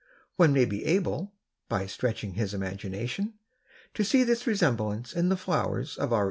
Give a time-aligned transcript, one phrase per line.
[0.35, 1.35] One may be able,
[1.69, 3.35] by stretching his imagination,
[3.93, 6.19] to see this resemblance in the flowers of our illustration.